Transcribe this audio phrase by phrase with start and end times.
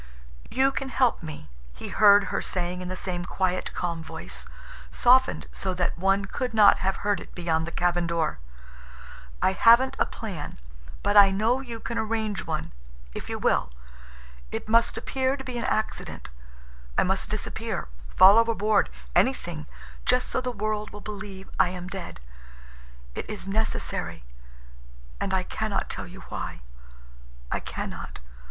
[0.49, 4.47] "You can help me," he heard her saying in the same quiet, calm voice,
[4.89, 8.39] softened so that one could not have heard it beyond the cabin door.
[9.43, 10.57] "I haven't a plan.
[11.03, 13.71] But I know you can arrange one—if you will.
[14.51, 16.29] It must appear to be an accident.
[16.97, 19.67] I must disappear, fall overboard, anything,
[20.03, 22.19] just so the world will believe I am dead.
[23.13, 24.23] It is necessary.
[25.19, 26.61] And I can not tell you why.
[27.51, 28.17] I can not.